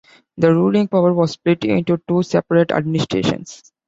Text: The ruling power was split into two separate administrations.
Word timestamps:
The 0.37 0.51
ruling 0.51 0.87
power 0.87 1.13
was 1.13 1.33
split 1.33 1.63
into 1.63 2.01
two 2.07 2.23
separate 2.23 2.71
administrations. 2.71 3.71